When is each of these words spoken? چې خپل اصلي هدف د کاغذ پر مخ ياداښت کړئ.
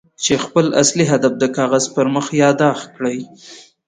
چې 0.23 0.33
خپل 0.45 0.65
اصلي 0.81 1.05
هدف 1.11 1.33
د 1.37 1.43
کاغذ 1.57 1.83
پر 1.95 2.05
مخ 2.15 2.25
ياداښت 2.43 2.87
کړئ. 2.95 3.17